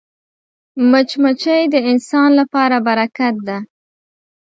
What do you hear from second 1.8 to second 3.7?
انسان لپاره برکت ده